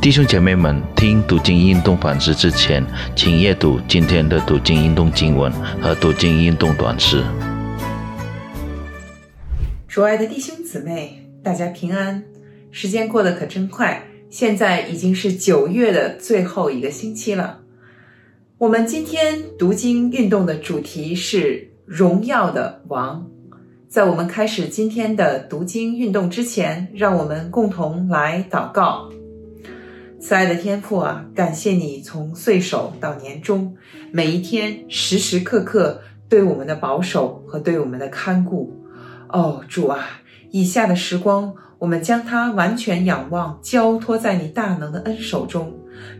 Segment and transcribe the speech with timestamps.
[0.00, 2.84] 弟兄姐妹们，听读经运动反思之前，
[3.16, 7.24] 请阅读今天的读经运动经文和读经运动短诗。
[9.88, 12.22] 主爱的弟兄姊妹，大家平安。
[12.70, 17.60] 时间过得可真快，现在已经是九月的最后一个星期了。
[18.58, 23.26] 我们今天读经运动的主题是荣耀的王。
[23.88, 29.10] 在我们开始今天的读经运动之前，让我们共同来祷告。
[30.26, 33.76] 慈爱的天父啊，感谢你从岁首到年终，
[34.10, 38.76] 每一天时时刻刻对我们的保守和对我们的看顾。
[39.28, 40.04] 哦，主啊，
[40.50, 45.72] 以下的时光，我们将它完全仰望，交托在你大能的恩手中，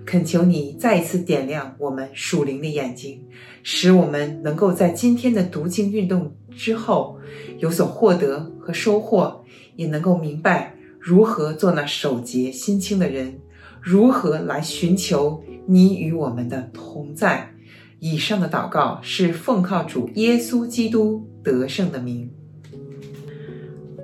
[0.04, 3.20] 恳求你再一次点亮我们属灵的眼睛，
[3.64, 7.18] 使我们能够在今天的读经运动之后。
[7.58, 9.42] 有所获得和收获，
[9.74, 13.40] 也能够明白如何做那守节心清的人，
[13.86, 17.54] 如何来寻求你与我们的同在。
[18.00, 22.28] 以上的祷告是奉靠主耶稣基督得胜的名。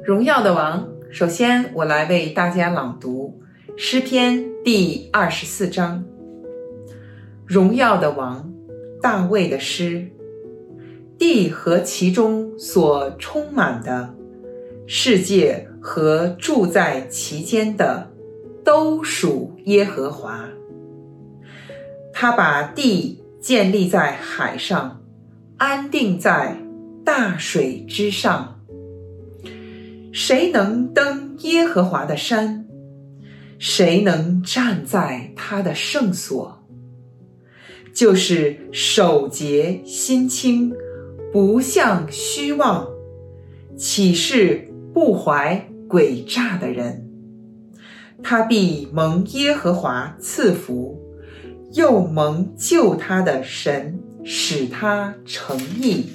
[0.04, 3.42] 荣耀的王，首先我来为大家朗读
[3.76, 6.04] 诗篇第二十四章。
[7.44, 8.52] 荣耀的王，
[9.02, 10.12] 大卫的诗。
[11.18, 14.14] 地和其中所充满的
[14.86, 18.11] 世界和住在其间的，
[18.64, 20.48] 都属耶和华。
[22.12, 25.02] 他把地建立在海上，
[25.56, 26.56] 安定在
[27.04, 28.60] 大水之上。
[30.12, 32.66] 谁能登耶和华的山？
[33.58, 36.64] 谁能站在他的圣所？
[37.94, 40.72] 就是守节心清。
[41.32, 42.86] 不向虚妄，
[43.74, 47.08] 岂是不怀诡诈的人？
[48.22, 50.98] 他必蒙耶和华赐福，
[51.72, 56.06] 又蒙救他的神使他成义。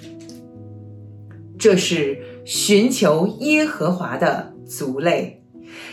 [1.59, 5.43] 这是寻求耶和华的族类，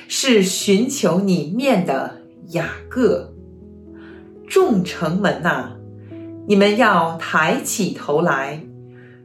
[0.08, 2.20] 是寻求你面的
[2.50, 3.32] 雅各。
[4.46, 5.72] 众城门呐，
[6.46, 8.62] 你们要抬起头来。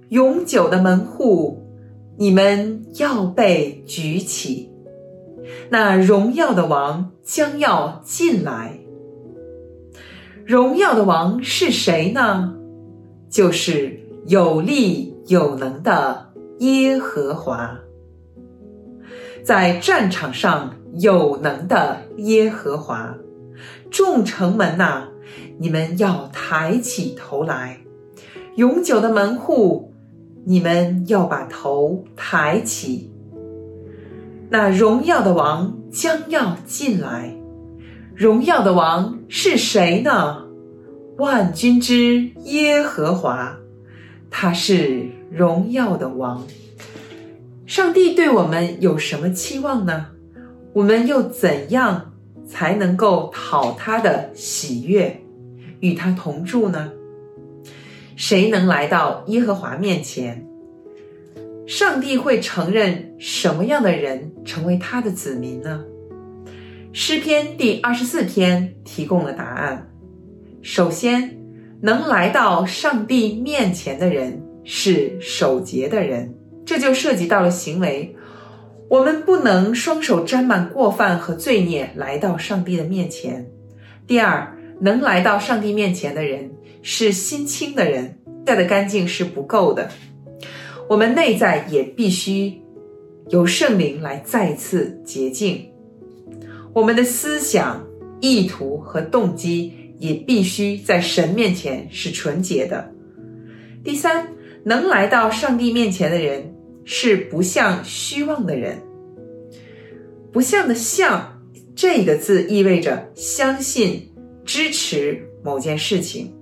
[0.10, 1.62] 永久的门户，
[2.18, 4.69] 你们要被举起。
[5.70, 8.80] 那荣耀的王将要进来。
[10.46, 12.56] 荣耀的王是谁呢？
[13.30, 17.78] 就是有力有能的耶和华，
[19.44, 23.16] 在战场上有能的耶和华。
[23.92, 25.10] 众城门呐，
[25.60, 27.80] 你们要抬起头来。
[28.56, 29.88] 永久的门户。
[30.46, 33.12] 你们要把头抬起，
[34.50, 37.36] 那荣耀的王将要进来。
[38.16, 40.46] 荣耀的王是谁呢？
[41.18, 43.58] 万军之耶和华，
[44.32, 46.48] 他是荣耀的王。
[47.68, 50.08] 上帝对我们有什么期望呢？
[50.74, 52.14] 我们又怎样
[52.48, 55.22] 才能够讨他的喜悦，
[55.80, 56.92] 与他同住呢？
[58.16, 60.49] 谁能来到耶和华面前？
[61.70, 65.86] 上帝会承认什么样的人成为他的子民呢？
[66.92, 69.88] 诗篇第二十四篇提供了答案。
[70.64, 71.38] 首先，
[71.84, 76.34] 能来到上帝面前的人是守节的人，
[76.66, 78.16] 这就涉及到了行为。
[78.90, 83.46] 我们不能双手沾满过犯和罪孽来到上帝的面前。
[84.08, 86.50] 第二，能来到上帝面前的人。
[86.82, 89.92] 是心清的人带的干净是不够的，
[90.90, 92.60] 我们内在也必须
[93.30, 95.70] 由圣灵来再次洁净，
[96.74, 97.86] 我们的思想、
[98.20, 102.92] 意图和动机也必须在神面前是纯洁的。
[103.84, 104.30] 第三，
[104.64, 108.82] 能来到上帝面前的人是不像虚妄的人，
[110.32, 111.40] 不像的像
[111.76, 114.10] 这个字意味着相信、
[114.44, 116.34] 支持某件事情。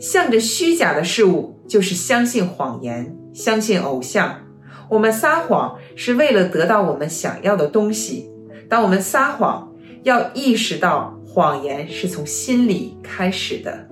[0.00, 4.40] 向着虚假的事物，就是相信谎言，相信偶像。
[4.88, 8.30] 我们撒谎是为了得到我们想要的东西。
[8.68, 13.88] 当我们撒谎，要意识到谎言是从心里开始的。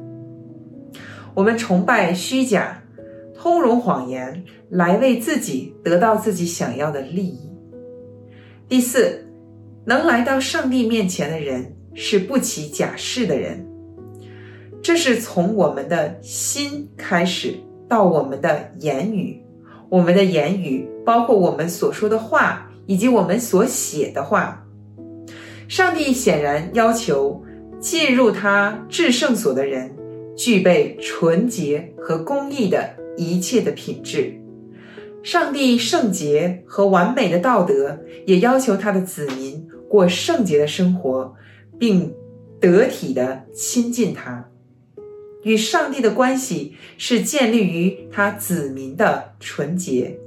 [1.34, 2.82] 我们崇拜虚假，
[3.34, 7.50] 通融谎言，来为自己得到自己想要的利益。
[8.68, 9.26] 第四，
[9.86, 13.66] 能来到上帝面前的人，是不起假誓的人。
[14.82, 17.54] 这是从我们的心开始，
[17.90, 19.42] 到我们的言语，
[19.88, 24.64] 我们的言语包括我们所说的话，以及我们所写的话。
[25.66, 27.44] 上帝显然要求
[27.80, 29.90] 进入他至圣所的人
[30.36, 34.34] 具备纯洁和公义的一切的品质。
[35.24, 41.34] 上帝圣洁和完美的道德也要求他的子民过圣洁的生活，
[41.76, 42.14] 并
[42.60, 44.48] 得体的亲近他。
[45.42, 50.18] 与上帝的关系是建立于他子民的纯洁，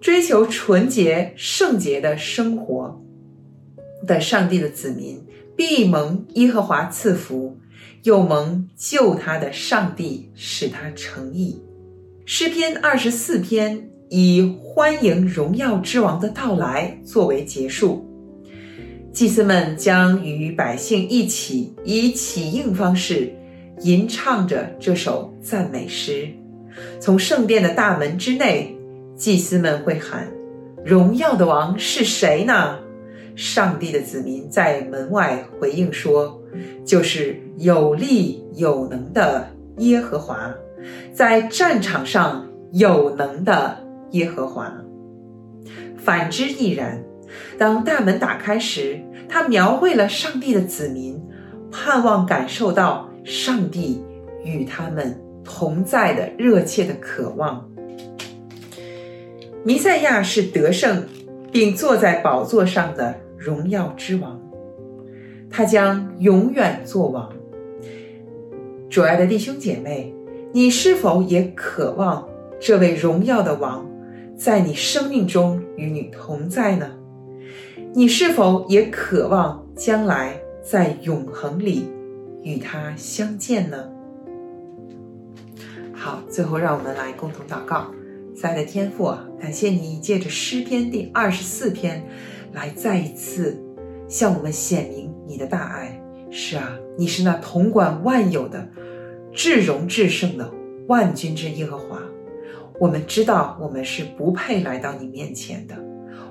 [0.00, 3.00] 追求纯洁圣洁的生活
[4.06, 5.22] 的上帝的子民，
[5.56, 7.58] 必蒙耶和华赐福，
[8.02, 11.62] 又蒙救他的上帝使他成义。
[12.26, 18.06] 诗篇二十四篇以欢迎荣耀之王的到来作为结束，
[19.12, 23.34] 祭司们将与百姓一起以起应方式。
[23.82, 26.28] 吟唱着这首赞美诗，
[27.00, 28.76] 从圣殿的大门之内，
[29.16, 30.30] 祭司们会喊
[30.84, 32.78] ：“荣耀的王是谁呢？”
[33.34, 36.42] 上帝的子民在门外回应说
[36.84, 39.48] ：“就是有力有能的
[39.78, 40.54] 耶和华，
[41.14, 43.78] 在战场上有能的
[44.10, 44.70] 耶和华。”
[45.96, 47.02] 反之亦然。
[47.56, 51.22] 当大门打开时，他描绘了上帝的子民
[51.70, 53.09] 盼望感受到。
[53.24, 54.02] 上帝
[54.44, 57.68] 与他们同在的热切的渴望。
[59.62, 61.04] 弥赛亚是得胜
[61.52, 64.40] 并坐在宝座上的荣耀之王，
[65.50, 67.30] 他将永远做王。
[68.88, 70.14] 主爱的弟兄姐妹，
[70.52, 72.26] 你是否也渴望
[72.58, 73.86] 这位荣耀的王
[74.36, 76.90] 在你生命中与你同在呢？
[77.92, 81.86] 你是否也渴望将来在永恒里？
[82.42, 83.90] 与他相见呢？
[85.92, 87.92] 好，最后让我们来共同祷告。
[88.34, 92.06] 亲爱的天父啊，感谢你借着诗篇第二十四篇，
[92.52, 93.62] 来再一次
[94.08, 96.00] 向我们显明你的大爱。
[96.30, 98.66] 是啊，你是那统管万有的、
[99.32, 100.50] 至荣至圣的
[100.86, 102.00] 万军之耶和华。
[102.78, 105.74] 我们知道我们是不配来到你面前的，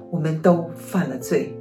[0.10, 1.54] 我们都犯了罪。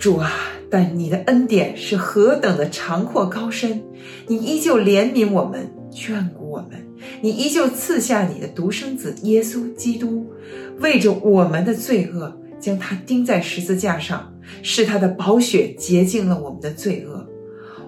[0.00, 0.32] 主啊，
[0.70, 3.82] 但你的恩典是何等的长阔高深，
[4.28, 6.82] 你依旧怜悯我们，眷顾我们，
[7.20, 10.32] 你依旧赐下你的独生子耶稣基督，
[10.78, 14.32] 为着我们的罪恶，将他钉在十字架上，
[14.62, 17.26] 使他的宝血洁净了我们的罪恶。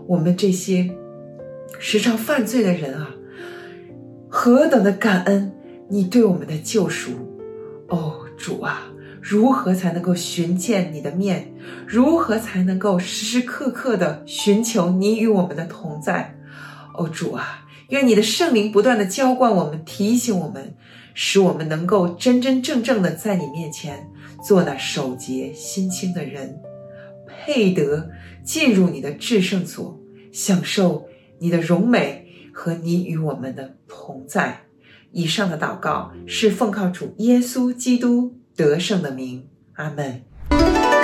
[0.07, 0.91] 我们这些
[1.79, 3.15] 时常犯罪的人啊，
[4.29, 5.51] 何等的感恩
[5.89, 7.13] 你对我们的救赎，
[7.89, 8.93] 哦，主啊！
[9.23, 11.55] 如何才能够寻见你的面？
[11.87, 16.37] 如何才能够时时刻刻的寻求你与我们的同在？
[16.99, 20.75] 哦，主啊，愿你的圣灵不断的浇灌我们，提醒我们，
[21.15, 24.11] 使我们能够真真正正的在你面前
[24.45, 26.59] 做那守节心清的人，
[27.29, 28.11] 配得
[28.45, 30.01] 进入你的至圣所，
[30.33, 31.07] 享受
[31.39, 34.63] 你的荣美和你与我们的同在。
[35.13, 38.42] 以上的祷告是奉靠主耶稣基督。
[38.69, 39.49] 得胜的名。
[39.75, 41.02] 阿门。